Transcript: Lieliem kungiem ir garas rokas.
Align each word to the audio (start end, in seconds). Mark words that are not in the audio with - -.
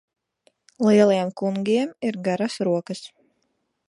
Lieliem 0.87 1.29
kungiem 1.41 1.93
ir 2.11 2.17
garas 2.29 2.57
rokas. 2.69 3.03